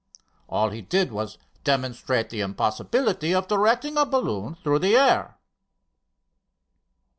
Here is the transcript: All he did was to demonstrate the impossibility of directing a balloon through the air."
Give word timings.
All 0.49 0.71
he 0.71 0.81
did 0.81 1.11
was 1.11 1.33
to 1.35 1.39
demonstrate 1.63 2.31
the 2.31 2.39
impossibility 2.41 3.35
of 3.35 3.47
directing 3.47 3.97
a 3.97 4.05
balloon 4.07 4.55
through 4.55 4.79
the 4.79 4.95
air." 4.95 5.37